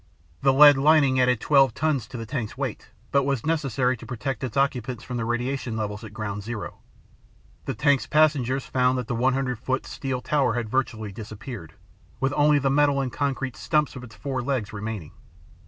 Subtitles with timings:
[0.41, 4.43] The lead lining added 12 tons to the tank's weight, but was necessary to protect
[4.43, 6.79] its occupants from the radiation levels at ground zero.
[7.65, 11.73] The tank's passengers found that the 100 foot steel tower had virtually disappeared,
[12.19, 15.11] with only the metal and concrete stumps of its four legs remaining.